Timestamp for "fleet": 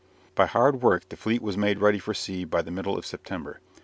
1.15-1.43